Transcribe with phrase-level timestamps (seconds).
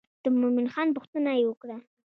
[0.23, 1.77] د مومن خان پوښتنه یې وکړه.